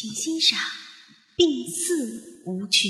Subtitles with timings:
[0.00, 0.58] 请欣赏
[1.36, 2.88] 《病似舞曲》。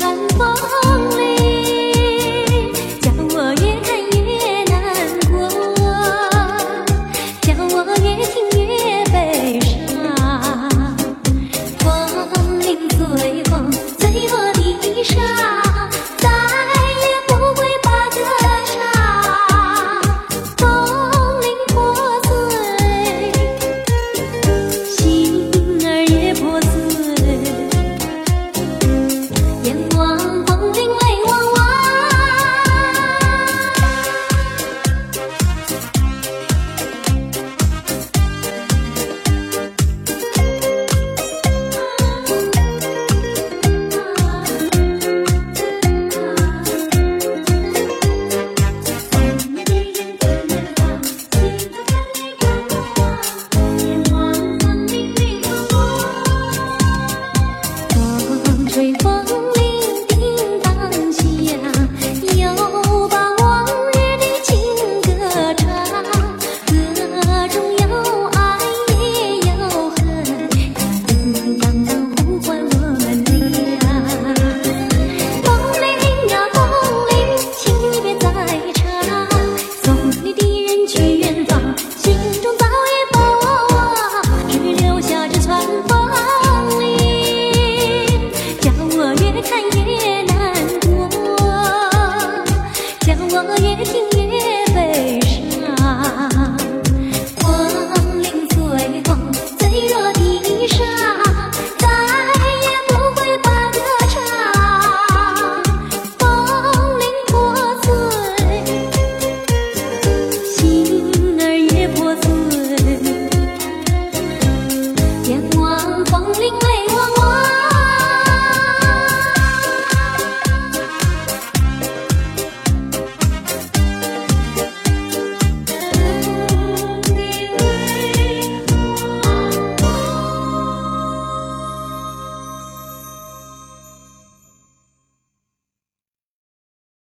[0.00, 0.31] always right.